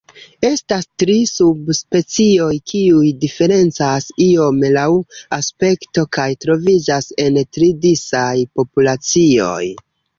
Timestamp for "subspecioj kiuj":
1.31-3.11